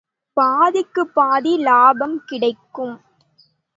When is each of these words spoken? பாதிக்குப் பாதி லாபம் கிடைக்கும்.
பாதிக்குப் 0.37 1.13
பாதி 1.13 1.57
லாபம் 1.59 2.17
கிடைக்கும். 2.25 2.95